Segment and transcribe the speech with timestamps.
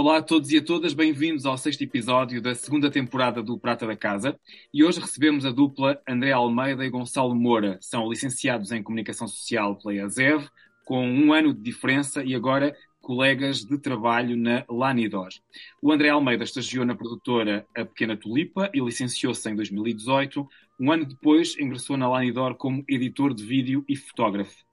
[0.00, 3.84] Olá a todos e a todas, bem-vindos ao sexto episódio da segunda temporada do Prata
[3.84, 4.38] da Casa.
[4.72, 7.78] E hoje recebemos a dupla André Almeida e Gonçalo Moura.
[7.80, 10.48] São licenciados em Comunicação Social pela EASEV,
[10.84, 15.30] com um ano de diferença e agora colegas de trabalho na Lanidor.
[15.82, 20.48] O André Almeida estagiou na produtora A Pequena Tulipa e licenciou-se em 2018.
[20.78, 24.67] Um ano depois ingressou na Lanidor como editor de vídeo e fotógrafo.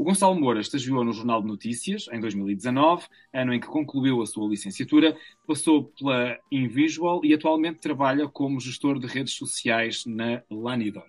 [0.00, 4.26] O Gonçalo Moura estagiou no Jornal de Notícias em 2019, ano em que concluiu a
[4.26, 5.14] sua licenciatura,
[5.46, 11.06] passou pela InVisual e atualmente trabalha como gestor de redes sociais na Lanidor.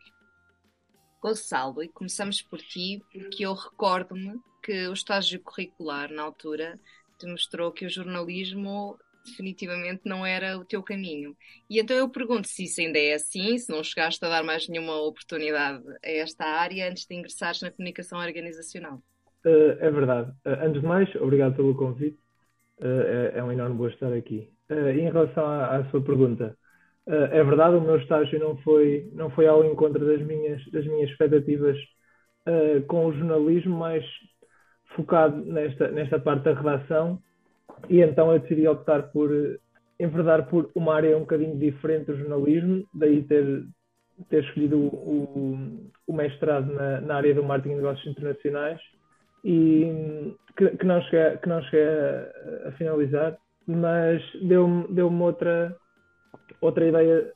[1.22, 6.78] Gonçalo, e começamos por ti, porque eu recordo-me que o estágio curricular na altura
[7.18, 11.36] te mostrou que o jornalismo definitivamente não era o teu caminho.
[11.70, 14.68] E então eu pergunto se isso ainda é assim, se não chegaste a dar mais
[14.68, 19.02] nenhuma oportunidade a esta área antes de ingressares na comunicação organizacional.
[19.46, 20.32] Uh, é verdade.
[20.46, 22.18] Uh, antes de mais, obrigado pelo convite.
[22.80, 24.50] Uh, é, é, um enorme gosto estar aqui.
[24.70, 26.58] em relação à, à sua pergunta,
[27.08, 31.10] é verdade, o meu estágio não foi, não foi ao encontro das minhas, das minhas
[31.10, 31.76] expectativas
[32.88, 34.06] com o jornalismo, mas
[34.96, 37.22] focado nesta, nesta parte da redação
[37.90, 39.30] e então eu decidi optar por
[40.00, 43.64] enverdar por uma área um bocadinho diferente do jornalismo, daí ter,
[44.30, 48.80] ter escolhido o, o, mestrado na, na, área do marketing de negócios internacionais
[49.46, 53.38] e que, que não cheguei, que não cheguei a, a finalizar,
[53.68, 55.76] mas deu-me deu outra,
[56.59, 57.31] outra ideia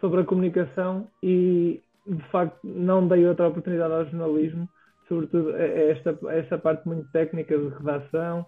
[0.00, 4.66] sobre a comunicação e de facto não dei outra oportunidade ao jornalismo,
[5.06, 8.46] sobretudo esta, esta parte muito técnica de redação,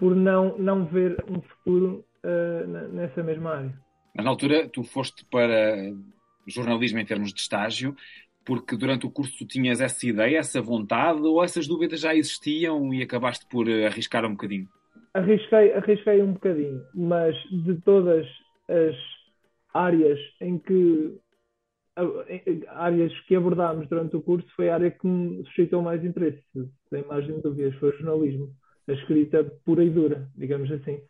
[0.00, 3.74] por não, não ver um futuro uh, nessa mesma área.
[4.16, 5.92] Mas na altura tu foste para
[6.46, 7.94] jornalismo em termos de estágio,
[8.44, 12.92] porque durante o curso tu tinhas essa ideia, essa vontade, ou essas dúvidas já existiam
[12.94, 14.66] e acabaste por eh, arriscar um bocadinho?
[15.12, 18.26] Arrisquei, arrisquei um bocadinho, mas de todas
[18.68, 18.96] as
[19.74, 21.14] áreas em que
[22.68, 26.42] áreas que abordámos durante o curso foi a área que me suscitou mais interesse,
[26.88, 28.50] sem de dúvidas, foi o jornalismo
[28.90, 31.00] a escrita pura e dura, digamos assim.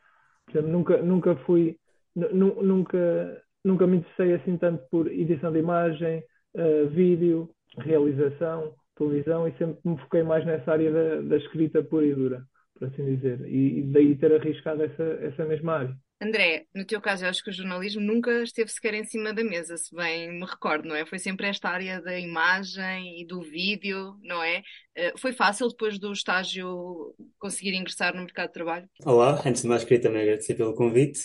[0.45, 1.77] Portanto, nunca, nunca fui,
[2.15, 6.23] nunca, nunca me interessei assim tanto por edição de imagem,
[6.55, 7.49] uh, vídeo,
[7.79, 12.43] realização, televisão e sempre me foquei mais nessa área da, da escrita pura e dura,
[12.81, 13.47] por assim dizer.
[13.47, 15.97] E, e daí ter arriscado essa, essa mesma área.
[16.23, 19.43] André, no teu caso, eu acho que o jornalismo nunca esteve sequer em cima da
[19.43, 21.07] mesa, se bem me recordo, não é?
[21.07, 24.63] Foi sempre esta área da imagem e do vídeo, não é?
[24.95, 28.87] Eh, foi fácil depois do estágio conseguir ingressar no mercado de trabalho?
[29.03, 31.21] Olá, antes de mais queria também agradecer pelo convite.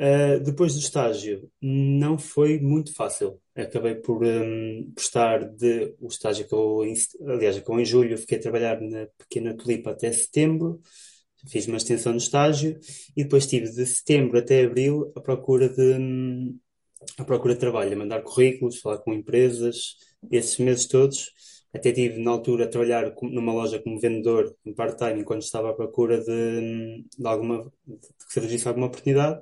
[0.00, 3.38] Uh, depois do estágio, não foi muito fácil.
[3.54, 5.94] Acabei por, um, estar de.
[6.00, 6.94] O estágio acabou em,
[7.26, 10.80] aliás, acabou em julho, fiquei a trabalhar na pequena tulipa até setembro
[11.48, 12.78] fiz uma extensão no estágio
[13.16, 16.54] e depois estive de setembro até abril à procura de,
[17.18, 19.96] à procura de trabalho, a mandar currículos, falar com empresas,
[20.30, 21.32] esses meses todos.
[21.72, 25.72] Até tive na altura a trabalhar numa loja como vendedor em part-time enquanto estava à
[25.72, 27.96] procura de, de alguma de
[28.26, 29.40] que surgisse alguma oportunidade.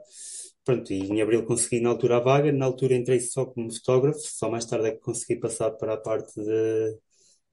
[0.68, 2.52] Pronto, e em abril consegui na altura a vaga.
[2.52, 5.96] Na altura entrei só como fotógrafo, só mais tarde é que consegui passar para a
[5.96, 6.98] parte de,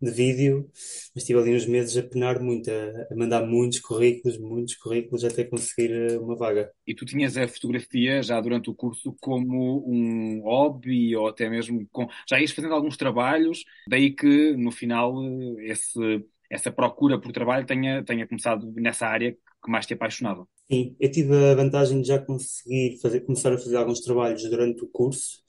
[0.01, 2.73] de vídeo, mas estive ali uns meses a penar muito, a,
[3.09, 6.69] a, mandar muitos currículos, muitos currículos até conseguir eh, uma vaga.
[6.85, 11.87] E tu tinhas a fotografia já durante o curso como um hobby ou até mesmo
[11.93, 12.09] com.
[12.29, 17.65] Já ias fazendo alguns trabalhos, daí que no final eh, esse, essa procura por trabalho
[17.65, 20.47] tenha, tenha começado nessa área que mais te apaixonava.
[20.71, 24.83] Sim, eu tive a vantagem de já conseguir fazer, começar a fazer alguns trabalhos durante
[24.83, 25.44] o curso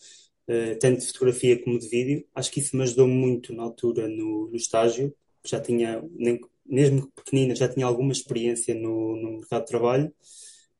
[0.49, 2.25] uh, tanto de fotografia como de vídeo.
[2.35, 5.15] Acho que isso me ajudou muito na altura no, no estágio,
[5.45, 10.09] já tinha, nem, mesmo pequenina, já tinha alguma experiência no, no mercado de trabalho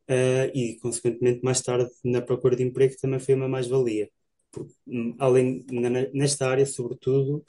[0.09, 4.11] uh, e, consequentemente, mais tarde na procura de emprego também foi uma mais-valia.
[4.87, 5.65] Hum, além,
[6.15, 7.45] nesta área, sobretudo,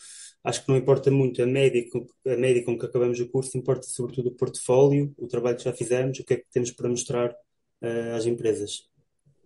[0.47, 1.83] acho que não importa muito a média,
[2.25, 5.73] a média com que acabamos o curso, importa sobretudo o portfólio, o trabalho que já
[5.73, 8.87] fizemos, o que é que temos para mostrar uh, às empresas.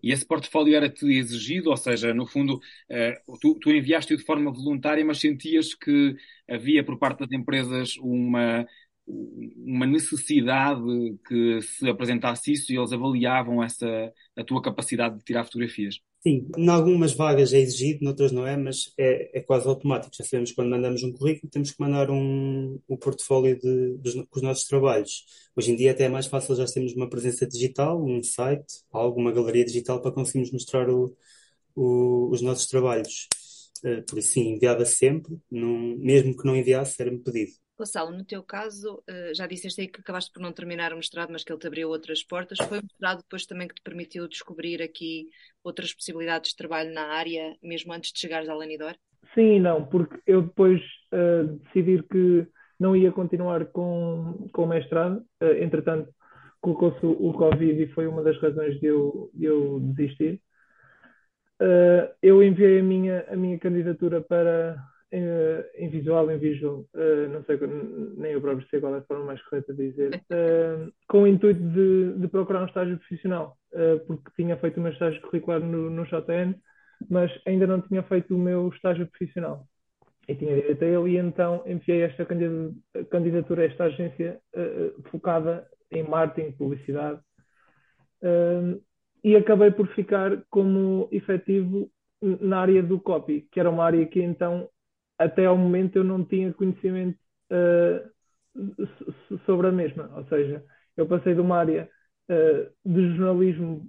[0.03, 4.51] E esse portfólio era-te exigido, ou seja, no fundo, uh, tu, tu enviaste-o de forma
[4.51, 6.15] voluntária, mas sentias que
[6.47, 8.63] havia por parte das empresas uma,
[9.07, 10.83] uma necessidade
[11.27, 15.99] que se apresentasse isso e eles avaliavam essa, a tua capacidade de tirar fotografias?
[16.23, 20.15] Sim, em algumas vagas é exigido, noutras não é, mas é, é quase automático.
[20.15, 24.27] Já sabemos quando mandamos um currículo, temos que mandar um, um portfólio de, dos, com
[24.35, 25.25] os nossos trabalhos.
[25.55, 29.31] Hoje em dia até é mais fácil, já temos uma presença digital, um site, alguma
[29.31, 31.15] galeria digital para conseguirmos mostrar o,
[31.75, 33.27] o, os nossos trabalhos.
[33.83, 37.53] Uh, por isso, sim, enviava sempre, mesmo que não enviasse, era-me pedido.
[37.81, 41.31] Gonçalo, no teu caso, eh, já disseste aí que acabaste por não terminar o mestrado,
[41.31, 42.59] mas que ele te abriu outras portas.
[42.59, 45.29] Foi o mestrado depois também que te permitiu descobrir aqui
[45.63, 48.95] outras possibilidades de trabalho na área, mesmo antes de chegares à Lanidor?
[49.33, 50.79] Sim e não, porque eu depois
[51.11, 52.47] uh, decidi que
[52.79, 55.17] não ia continuar com, com o mestrado.
[55.41, 56.13] Uh, entretanto,
[56.59, 60.39] colocou-se o Covid e foi uma das razões de eu, de eu desistir.
[61.59, 64.77] Uh, eu enviei a minha, a minha candidatura para
[65.11, 67.59] em visual, em visual, uh, não sei,
[68.15, 71.27] nem eu próprio sei qual é a forma mais correta de dizer, uh, com o
[71.27, 73.57] intuito de, de, procurar um estágio profissional,
[74.07, 76.55] porque tinha feito o meu estágio curricular no, no JN,
[77.09, 79.65] mas ainda não tinha feito o meu estágio profissional.
[80.27, 82.25] E tinha direito a ele, e então enviei esta
[83.09, 84.39] candidatura a esta agência
[85.09, 87.19] focada em marketing, publicidade,
[89.23, 91.89] e acabei por ficar como efetivo
[92.21, 94.69] na área do copy, que era uma área que então
[95.21, 97.17] até ao momento eu não tinha conhecimento
[97.51, 100.11] uh, sobre a mesma.
[100.15, 100.63] Ou seja,
[100.97, 101.89] eu passei de uma área
[102.29, 103.85] uh, de jornalismo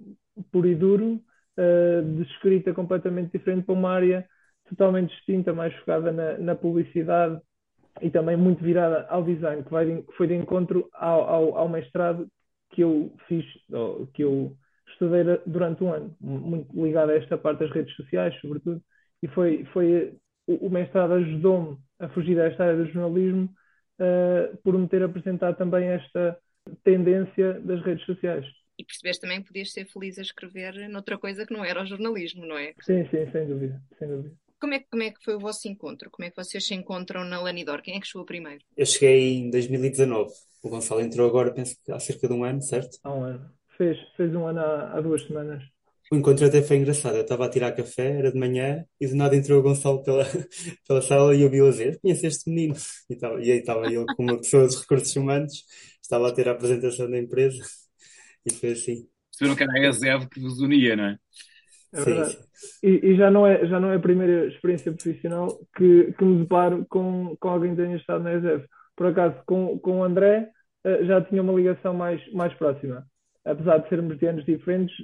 [0.51, 1.19] puro e duro,
[1.57, 4.27] uh, de escrita completamente diferente, para uma área
[4.69, 7.39] totalmente distinta, mais focada na, na publicidade
[8.01, 11.57] e também muito virada ao design, que, vai de, que foi de encontro ao, ao,
[11.57, 12.27] ao, mestrado
[12.71, 13.45] que eu fiz,
[14.13, 14.55] que eu
[14.87, 18.81] estudei durante um ano, muito ligado a esta parte das redes sociais, sobretudo,
[19.21, 20.17] e foi, foi
[20.47, 23.49] o, mestrado ajudou-me a fugir desta área do jornalismo
[23.99, 26.37] uh, por me ter apresentado também esta
[26.83, 28.45] tendência das redes sociais.
[28.77, 31.85] E percebeste também que podias ser feliz a escrever noutra coisa que não era o
[31.85, 32.73] jornalismo, não é?
[32.81, 34.35] Sim, sim, sem dúvida, sem dúvida.
[34.59, 36.09] Como é, como é que foi o vosso encontro?
[36.09, 37.81] Como é que vocês se encontram na Lanidor?
[37.81, 38.63] Quem é que chegou primeiro?
[38.77, 40.31] Eu cheguei em 2019.
[40.63, 42.97] O Gonçalo entrou agora, penso que há cerca de um ano, certo?
[43.03, 43.51] Há um ano.
[43.77, 45.61] Fez, fez um ano há, há duas semanas.
[46.11, 47.15] O encontro até foi engraçado.
[47.15, 50.23] Eu estava a tirar café, era de manhã, e do nada entrou o Gonçalo pela,
[50.87, 52.75] pela sala e eu vi-o dizer: Conhece este menino?
[53.09, 55.65] E, estava, e aí estava ele com uma pessoa dos recursos humanos,
[56.01, 57.63] estava a ter a apresentação da empresa,
[58.45, 59.07] e foi assim.
[59.31, 61.17] Perceberam que era a ESEV que vos unia, não é?
[61.93, 62.37] É verdade.
[62.81, 66.39] E, e, já, não é, já não é a primeira experiência profissional que, que me
[66.39, 68.65] deparo com, com alguém que tenha estado na ESEV.
[68.95, 70.49] Por acaso, com, com o André,
[70.83, 73.05] eh, já tinha uma ligação mais, mais próxima.
[73.45, 74.95] Apesar de sermos de anos diferentes,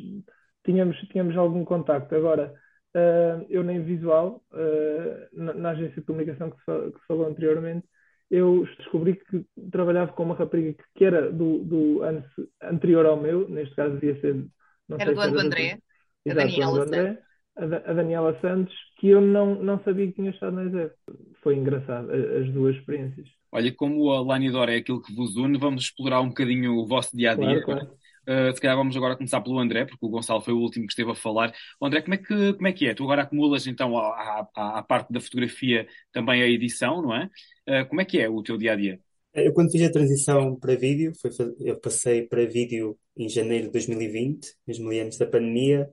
[0.65, 2.15] tínhamos, tínhamos algum contacto.
[2.15, 2.53] Agora,
[2.95, 7.27] uh, eu nem visual, uh, na, na, agência de comunicação que se, que se, falou
[7.27, 7.87] anteriormente,
[8.29, 12.23] eu descobri que trabalhava com uma rapariga que, que era do, do ano
[12.61, 14.45] anterior ao meu, neste caso devia ser.
[14.87, 15.79] Não era do ano do André,
[16.27, 17.19] a Daniela André,
[17.55, 20.93] a, a Daniela Santos, que eu não, não sabia que tinha estado na ESEF.
[21.41, 23.27] Foi engraçado, as duas experiências.
[23.51, 27.15] Olha, como a Lanidor é aquilo que vos une, vamos explorar um bocadinho o vosso
[27.17, 27.63] dia a dia.
[27.63, 27.99] Claro, claro.
[28.29, 30.93] Uh, se calhar vamos agora começar pelo André, porque o Gonçalo foi o último que
[30.93, 31.51] esteve a falar.
[31.81, 32.93] André, como é que, como é, que é?
[32.93, 37.27] Tu agora acumulas então à parte da fotografia também a edição, não é?
[37.67, 38.99] Uh, como é que é o teu dia a dia?
[39.33, 41.31] Eu, quando fiz a transição para vídeo, foi,
[41.61, 45.89] eu passei para vídeo em janeiro de 2020, mesmo ali antes da pandemia.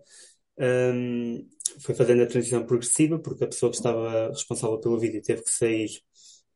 [0.59, 1.47] Um,
[1.81, 5.51] foi fazendo a transição progressiva, porque a pessoa que estava responsável pelo vídeo teve que
[5.51, 5.89] sair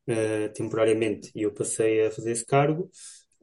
[0.09, 2.89] uh, temporariamente e eu passei a fazer esse cargo.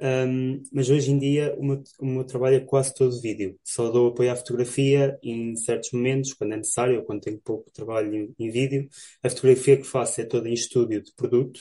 [0.00, 3.59] Um, mas hoje em dia o meu, o meu trabalho é quase todo vídeo.
[3.64, 7.71] Só dou apoio à fotografia em certos momentos, quando é necessário, ou quando tenho pouco
[7.73, 8.88] trabalho em, em vídeo.
[9.23, 11.61] A fotografia que faço é toda em estúdio de produto.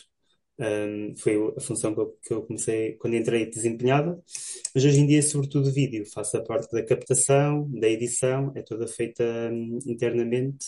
[0.60, 4.22] Um, foi a função que eu, que eu, comecei quando entrei desempenhada.
[4.74, 6.06] Mas hoje em dia, sobretudo vídeo.
[6.12, 10.66] Faço a parte da captação, da edição, é toda feita um, internamente.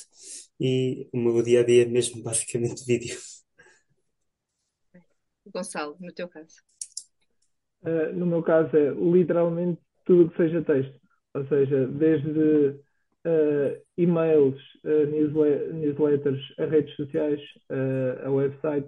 [0.60, 3.18] E o meu dia a dia é mesmo basicamente vídeo.
[5.46, 6.70] Gonçalo, no teu caso.
[7.84, 11.00] Uh, no meu caso é literalmente tudo o que seja texto,
[11.34, 15.06] ou seja, desde uh, e-mails, uh,
[15.74, 17.40] newsletters, a redes sociais,
[18.26, 18.88] a website,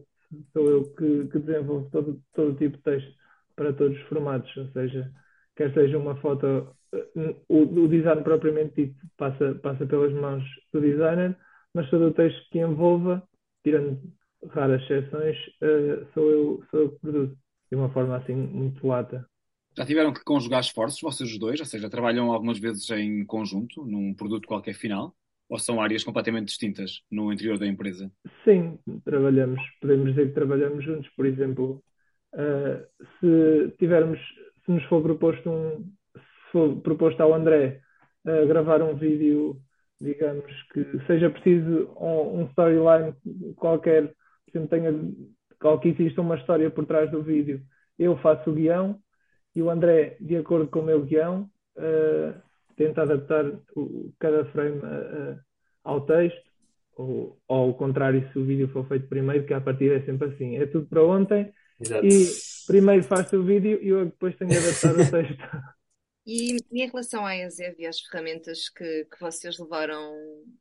[0.52, 3.14] sou eu que, que desenvolvo todo, todo tipo de texto
[3.56, 5.10] para todos os formatos, ou seja,
[5.56, 6.76] quer seja uma foto,
[7.48, 10.44] o, o design propriamente dito passa, passa pelas mãos
[10.74, 11.38] do designer,
[11.74, 13.24] mas todo o texto que envolva,
[13.64, 14.00] tirando
[14.50, 15.38] raras exceções,
[16.14, 17.38] sou, eu, sou eu que produzo
[17.72, 19.26] de uma forma assim muito lata.
[19.78, 21.60] Já tiveram que conjugar esforços, vocês dois?
[21.60, 25.14] Ou seja, trabalham algumas vezes em conjunto, num produto qualquer final?
[25.50, 28.12] Ou são áreas completamente distintas no interior da empresa?
[28.44, 29.62] Sim, trabalhamos.
[29.80, 31.10] Podemos dizer que trabalhamos juntos.
[31.16, 31.82] Por exemplo,
[32.34, 32.88] Uh,
[33.20, 34.18] se tivermos,
[34.66, 35.84] se nos for proposto um,
[36.16, 37.82] se for proposto ao André
[38.26, 39.58] uh, gravar um vídeo,
[40.00, 43.14] digamos que seja preciso um, um storyline
[43.58, 47.62] qualquer, por exemplo, tenha, que exista uma história por trás do vídeo,
[48.04, 49.00] eu faço o guião
[49.56, 52.42] e o André, de acordo com o meu guião, uh,
[52.76, 54.82] tenta adaptar o, cada frame
[55.84, 56.50] ao texto,
[56.96, 60.30] ou, ou ao contrário, se o vídeo for feito primeiro, que a partir é sempre
[60.30, 62.06] assim, é tudo para ontem Exato.
[62.06, 62.28] E
[62.68, 65.44] primeiro faz o vídeo e eu depois tenho de adaptar o texto.
[66.26, 70.14] E, e, em relação à ESEV e às ferramentas que, que vocês levaram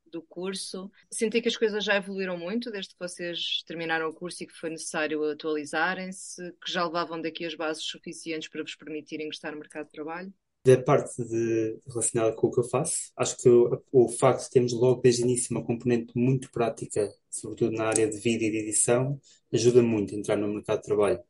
[0.07, 4.43] do curso, sentem que as coisas já evoluíram muito desde que vocês terminaram o curso
[4.43, 9.29] e que foi necessário atualizarem-se, que já levavam daqui as bases suficientes para vos permitirem
[9.29, 10.33] estar no mercado de trabalho?
[10.65, 14.51] Da parte de, relacionada com o que eu faço, acho que o, o facto de
[14.51, 18.51] termos logo desde o início uma componente muito prática, sobretudo na área de vídeo e
[18.51, 19.19] de edição,
[19.53, 21.21] ajuda muito a entrar no mercado de trabalho.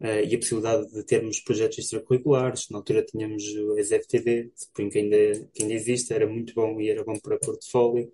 [0.00, 4.98] Uh, e a possibilidade de termos projetos extracurriculares, na altura tínhamos o ESFTV, suponho que
[4.98, 5.16] ainda,
[5.54, 8.12] que ainda existe, era muito bom e era bom para portfólio.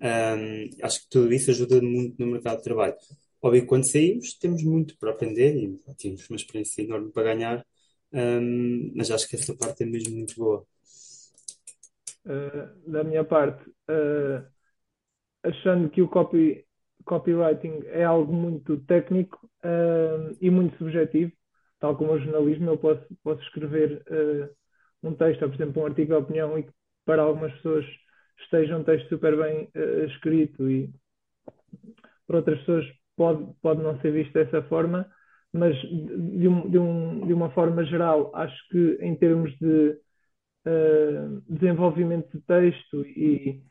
[0.00, 2.94] Um, acho que tudo isso ajuda muito no mercado de trabalho.
[3.42, 7.66] Óbvio que quando saímos temos muito para aprender e temos uma experiência enorme para ganhar,
[8.12, 10.66] um, mas acho que essa parte é mesmo muito boa.
[12.24, 14.44] Uh, da minha parte, uh,
[15.42, 16.65] achando que o copy,
[17.06, 21.32] copywriting é algo muito técnico uh, e muito subjetivo,
[21.80, 25.86] tal como o jornalismo, eu posso, posso escrever uh, um texto, ou, por exemplo, um
[25.86, 26.72] artigo de opinião, e que
[27.06, 27.86] para algumas pessoas
[28.40, 30.90] esteja um texto super bem uh, escrito e
[32.26, 32.84] para outras pessoas
[33.16, 35.08] pode, pode não ser visto dessa forma,
[35.52, 39.96] mas de, um, de, um, de uma forma geral, acho que em termos de
[41.48, 43.62] desenvolvimento de texto e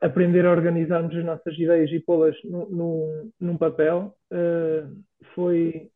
[0.00, 5.04] aprender a organizarmos as nossas ideias e pô-las num, num papel uh,
[5.34, 5.90] foi,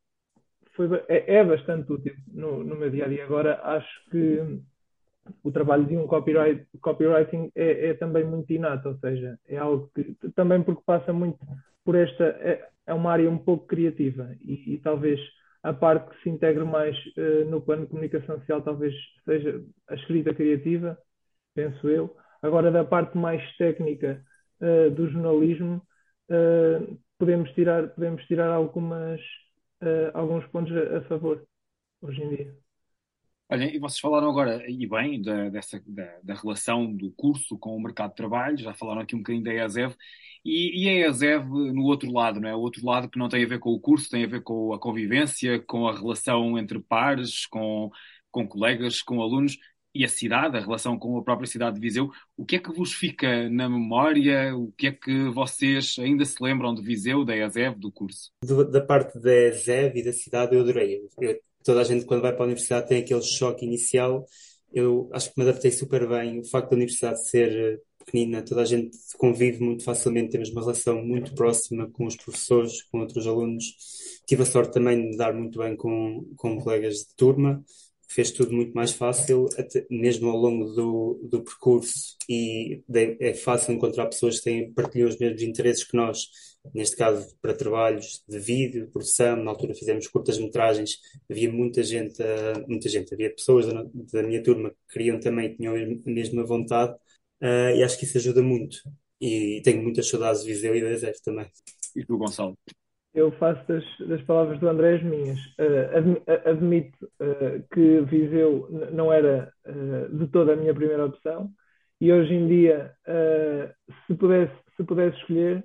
[0.74, 3.24] foi é, é, bastante útil no, no meu dia a dia.
[3.24, 4.60] Agora acho que
[5.42, 9.90] o trabalho de um copyright, copywriting é, é, também muito inato, ou seja, é algo
[9.94, 11.38] que também porque passa muito
[11.84, 15.20] por esta é, é uma área um pouco criativa e, e, talvez
[15.62, 18.94] a parte que se integre mais uh, no plano de comunicação social talvez
[19.24, 20.98] seja a escrita criativa,
[21.54, 24.24] penso eu Agora, da parte mais técnica
[24.60, 25.82] uh, do jornalismo,
[26.30, 29.20] uh, podemos tirar, podemos tirar algumas,
[29.82, 31.46] uh, alguns pontos a, a, favor
[32.00, 32.56] hoje em dia.
[33.50, 37.76] Olhem, e vocês falaram agora, e bem, da, dessa, da, da, relação do curso com
[37.76, 39.94] o mercado de trabalho, já falaram aqui um bocadinho da EASEV,
[40.42, 42.54] e, e a EASEV no outro lado, não é?
[42.54, 44.72] O outro lado que não tem a ver com o curso, tem a ver com
[44.72, 47.90] a convivência, com a relação entre pares, com,
[48.30, 49.58] com colegas, com alunos
[49.94, 52.10] e a cidade, a relação com a própria cidade de Viseu.
[52.36, 54.56] O que é que vos fica na memória?
[54.56, 58.30] O que é que vocês ainda se lembram de Viseu, da ESEV, do curso?
[58.70, 61.00] Da parte da ESEV e da cidade eu adorei.
[61.20, 64.24] Eu, toda a gente quando vai para a universidade tem aquele choque inicial.
[64.72, 66.38] Eu acho que me adaptei super bem.
[66.38, 70.60] O facto da universidade ser eh, pequenina, toda a gente convive muito facilmente, temos uma
[70.60, 73.64] relação muito próxima com os professores, com outros alunos.
[74.26, 77.64] Tive a sorte também de dar muito bem com, com colegas de turma
[78.10, 83.34] fez tudo muito mais fácil, até, mesmo ao longo do, do percurso, e de, é
[83.34, 86.28] fácil encontrar pessoas que têm, partilham os mesmos interesses que nós,
[86.74, 90.98] neste caso para trabalhos de vídeo, de produção, na altura fizemos curtas-metragens,
[91.30, 92.20] havia muita gente,
[92.66, 96.92] muita gente, havia pessoas da, da, minha turma que queriam também, tinham a mesma vontade,
[97.40, 98.78] uh, e acho que isso ajuda muito.
[99.20, 101.46] E tenho muitas saudades de Viseu e da Exército também.
[101.94, 102.58] E do Gonçalo?
[103.12, 105.38] Eu faço das, das, palavras do André as minhas.
[105.58, 111.50] Uh, admito uh, que Viseu não era uh, de toda a minha primeira opção
[112.00, 112.94] e hoje em dia,
[114.06, 115.62] se, pudesse, se pudesse escolher,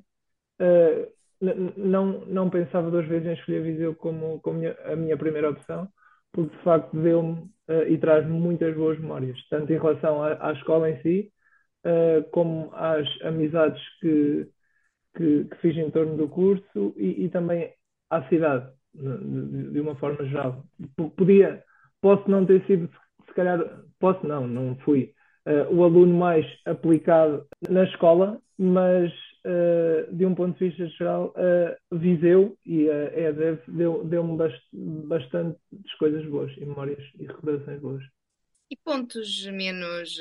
[1.77, 5.87] não, não pensava duas vezes em escolher Viseu como, como minha, a minha primeira opção,
[6.33, 7.49] porque de facto deu-me
[7.87, 11.31] e traz-me muitas boas memórias, tanto em relação à, à escola em si,
[12.31, 14.45] como às amizades que
[15.15, 17.73] que, que fiz em torno do curso e, e também
[18.09, 20.63] à cidade, de, de, uma forma geral.
[21.17, 21.63] Podia,
[22.01, 22.89] posso não ter sido,
[23.27, 23.59] se calhar,
[23.99, 25.13] posso não, não fui
[25.47, 29.11] uh, o aluno mais aplicado na escola, mas
[29.45, 34.61] uh, de um ponto de vista geral, uh, Viseu e a EADEV deu-me deu bast
[34.73, 35.57] bastante
[35.99, 38.03] coisas boas, memórias e recordações boas.
[38.71, 40.17] E pontos menos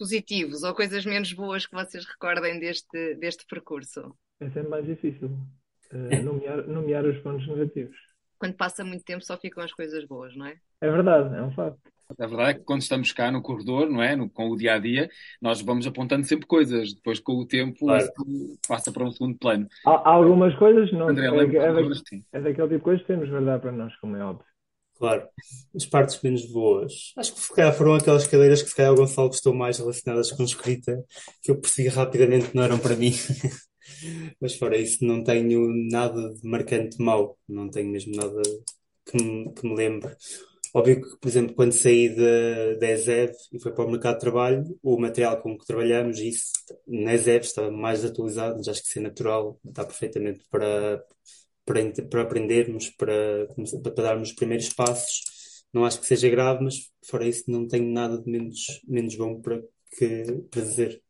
[0.00, 4.16] positivos ou coisas menos boas que vocês recordem deste, deste percurso?
[4.40, 7.94] É sempre mais difícil uh, nomear, nomear os pontos negativos.
[8.38, 10.56] quando passa muito tempo só ficam as coisas boas, não é?
[10.80, 11.78] É verdade, é um facto.
[12.18, 14.16] A verdade é que quando estamos cá no corredor, não é?
[14.16, 15.08] No, com o dia a dia,
[15.40, 16.92] nós vamos apontando sempre coisas.
[16.92, 18.02] Depois, com o tempo, claro.
[18.02, 19.68] isso passa para um segundo plano.
[19.86, 22.24] Há, há algumas coisas, não André, é, é, sim.
[22.32, 24.49] é daquele tipo de coisas que temos de verdade para nós, como é óbvio.
[25.00, 25.26] Claro.
[25.74, 27.14] As partes menos boas.
[27.16, 30.44] Acho que calhar foram aquelas cadeiras que se calhar o Gonçalo gostou mais relacionadas com
[30.44, 31.02] escrita,
[31.42, 33.12] que eu percebi rapidamente não eram para mim.
[34.38, 37.38] Mas fora isso, não tenho nada de marcante mau.
[37.48, 38.42] Não tenho mesmo nada
[39.06, 40.14] que me, que me lembre.
[40.74, 44.20] Óbvio que, por exemplo, quando saí da, da ESEV e fui para o mercado de
[44.20, 46.52] trabalho, o material com que trabalhamos, isso
[46.86, 51.02] na ESEV estava mais atualizado, mas acho que isso é natural, está perfeitamente para,
[51.70, 53.46] para, para aprendermos, para,
[53.94, 55.22] para darmos os primeiros passos.
[55.72, 59.40] Não acho que seja grave, mas fora isso não tenho nada de menos, menos bom
[59.40, 59.62] para,
[59.96, 61.00] que, para dizer.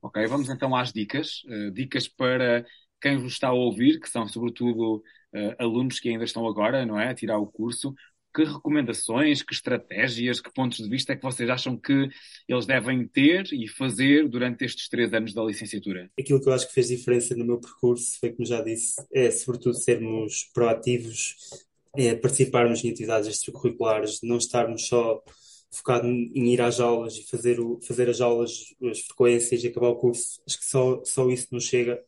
[0.00, 1.44] Ok, vamos então às dicas.
[1.44, 2.66] Uh, dicas para
[3.00, 6.98] quem vos está a ouvir, que são sobretudo uh, alunos que ainda estão agora, não
[6.98, 7.10] é?
[7.10, 7.94] A tirar o curso
[8.34, 12.08] que recomendações, que estratégias, que pontos de vista é que vocês acham que
[12.48, 16.10] eles devem ter e fazer durante estes três anos da licenciatura?
[16.18, 19.30] Aquilo que eu acho que fez diferença no meu percurso foi, como já disse, é
[19.30, 21.36] sobretudo sermos proativos,
[21.96, 25.22] é participarmos em atividades extracurriculares, não estarmos só
[25.70, 29.88] focados em ir às aulas e fazer, o, fazer as aulas, as frequências e acabar
[29.88, 30.40] o curso.
[30.46, 32.02] Acho que só, só isso não chega.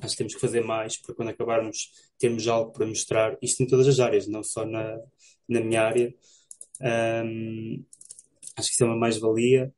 [0.00, 3.66] Acho que temos que fazer mais para quando acabarmos termos algo para mostrar, isto em
[3.66, 5.00] todas as áreas, não só na,
[5.48, 6.14] na minha área.
[6.80, 7.84] Um,
[8.56, 9.72] acho que isso é uma mais-valia.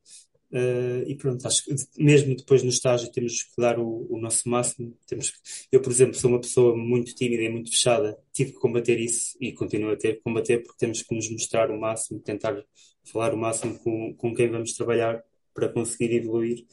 [0.51, 4.47] Uh, e pronto, acho que mesmo depois no estágio temos que dar o, o nosso
[4.49, 4.95] máximo.
[5.07, 5.39] Temos que,
[5.73, 8.19] eu, por exemplo, sou uma pessoa muito tímida e muito fechada.
[8.35, 11.71] Tive que combater isso e continuo a ter que combater porque temos que nos mostrar
[11.71, 12.63] o máximo, tentar
[13.11, 16.67] falar o máximo com, com quem vamos trabalhar para conseguir evoluir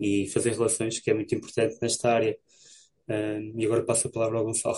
[0.00, 2.38] e fazer relações, que é muito importante nesta área.
[3.08, 4.76] Uh, e agora passo a palavra ao Gonçalo.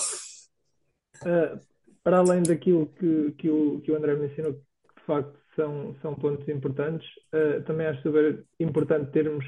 [1.23, 1.59] Uh,
[2.03, 6.15] para além daquilo que, que, o, que o André mencionou, que de facto são, são
[6.15, 9.45] pontos importantes, uh, também acho super importante termos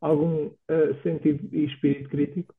[0.00, 2.54] algum uh, sentido e espírito crítico,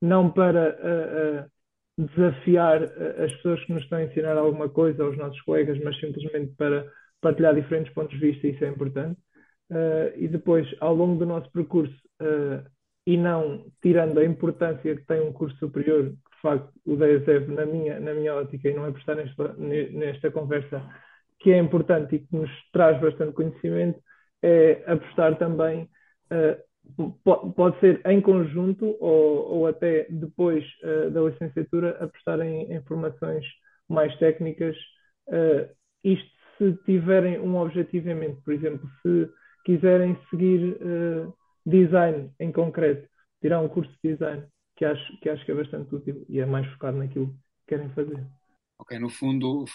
[0.00, 5.40] não para uh, desafiar as pessoas que nos estão a ensinar alguma coisa, aos nossos
[5.42, 6.86] colegas, mas simplesmente para
[7.20, 9.18] partilhar diferentes pontos de vista, isso é importante.
[10.16, 11.94] e depois, ao longo do nosso percurso,
[13.06, 17.66] e não tirando a importância que tem um curso superior, de facto, o DSF, na
[17.66, 20.82] minha, na minha ótica, e não é por estar nesta, nesta conversa,
[21.38, 23.98] que é importante e que nos traz bastante conhecimento,
[24.42, 25.88] é apostar também,
[26.30, 32.82] uh, pode ser em conjunto ou, ou até depois uh, da licenciatura, apostar em, em
[32.82, 33.44] formações
[33.88, 34.76] mais técnicas.
[35.28, 35.68] Uh,
[36.04, 39.30] isto se tiverem um objetivo em mente, por exemplo, se
[39.64, 40.76] quiserem seguir
[41.64, 43.08] design em concreto,
[43.40, 44.44] tirar um curso de design
[44.76, 47.90] que acho, que acho que é bastante útil e é mais focado naquilo que querem
[47.90, 48.26] fazer.
[48.78, 49.66] Ok, no fundo,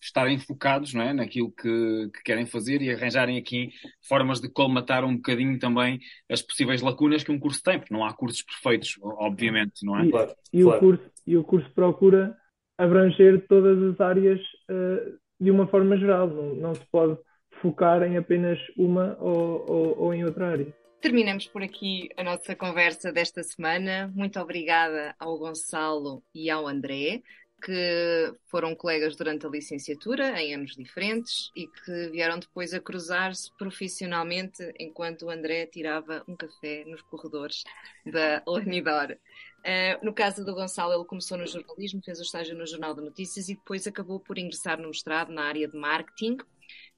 [0.00, 3.70] estarem focados não é, naquilo que, que, querem fazer e arranjarem aqui
[4.08, 8.04] formas de colmatar um bocadinho também as possíveis lacunas que um curso tem, porque não
[8.04, 10.06] há cursos perfeitos, obviamente, não é?
[10.06, 10.76] E, claro, e claro.
[10.76, 12.36] O, curso, e o curso procura
[12.78, 14.40] abranger todas as áreas
[14.70, 17.18] uh, de uma forma geral, não, não se pode
[17.62, 20.79] focar em apenas uma ou, ou, ou em outra área.
[21.00, 24.12] Terminamos por aqui a nossa conversa desta semana.
[24.14, 27.22] Muito obrigada ao Gonçalo e ao André,
[27.64, 33.50] que foram colegas durante a licenciatura, em anos diferentes, e que vieram depois a cruzar-se
[33.56, 37.64] profissionalmente enquanto o André tirava um café nos corredores
[38.04, 39.16] da Lanidor.
[39.60, 43.00] Uh, no caso do Gonçalo, ele começou no jornalismo, fez o estágio no Jornal de
[43.00, 46.36] Notícias e depois acabou por ingressar no mestrado na área de marketing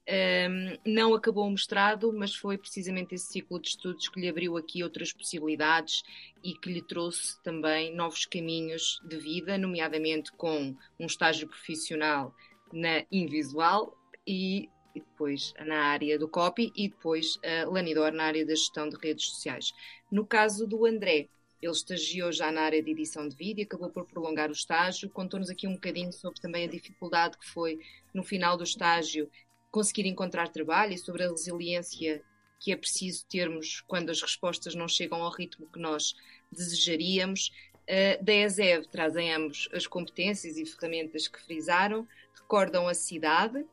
[0.09, 4.57] um, não acabou o mestrado, mas foi precisamente esse ciclo de estudos que lhe abriu
[4.57, 6.03] aqui outras possibilidades
[6.43, 12.35] e que lhe trouxe também novos caminhos de vida, nomeadamente com um estágio profissional
[12.71, 18.45] na Invisual e, e depois na área do copy e depois a Lanidor na área
[18.45, 19.71] da gestão de redes sociais.
[20.11, 21.29] No caso do André,
[21.61, 25.49] ele estagiou já na área de edição de vídeo, acabou por prolongar o estágio, contou-nos
[25.49, 27.79] aqui um bocadinho sobre também a dificuldade que foi
[28.13, 29.29] no final do estágio
[29.73, 32.23] conseguir encontrar trabalho e sobre a resiliência
[32.59, 36.15] que é preciso termos quando as respostas não chegam ao ritmo que nós
[36.51, 37.51] desejaríamos.
[37.81, 42.07] Uh, da ESEV trazem ambos as competências e ferramentas que frisaram,
[42.39, 43.65] recordam a cidade,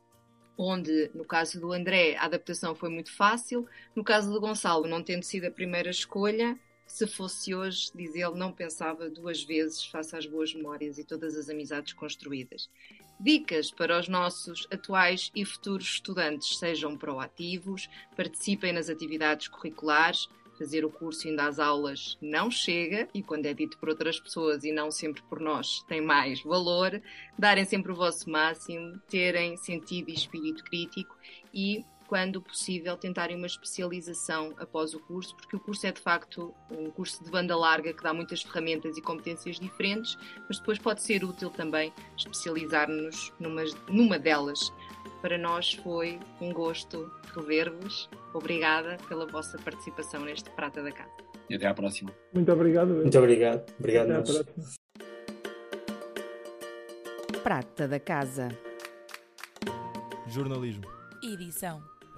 [0.57, 5.03] onde, no caso do André, a adaptação foi muito fácil, no caso do Gonçalo, não
[5.03, 6.59] tendo sido a primeira escolha,
[6.91, 11.37] se fosse hoje, diz ele, não pensava duas vezes face às boas memórias e todas
[11.37, 12.69] as amizades construídas.
[13.19, 20.27] Dicas para os nossos atuais e futuros estudantes: sejam proativos, participem nas atividades curriculares,
[20.59, 24.63] fazer o curso indo às aulas não chega e quando é dito por outras pessoas
[24.63, 27.01] e não sempre por nós tem mais valor,
[27.39, 31.15] darem sempre o vosso máximo, terem sentido e espírito crítico
[31.53, 36.53] e quando possível, tentarem uma especialização após o curso, porque o curso é de facto
[36.69, 40.17] um curso de banda larga que dá muitas ferramentas e competências diferentes,
[40.49, 44.73] mas depois pode ser útil também especializar-nos numa, numa delas.
[45.21, 48.09] Para nós foi um gosto rever-vos.
[48.33, 51.15] Obrigada pela vossa participação neste Prata da Casa.
[51.49, 52.13] E até à próxima.
[52.33, 52.89] Muito obrigado.
[52.89, 53.73] Muito obrigado.
[53.79, 54.43] Obrigado, Até à nós.
[54.43, 54.65] próxima.
[57.41, 58.49] Prata da Casa.
[60.27, 60.83] Jornalismo.
[61.23, 61.90] Edição.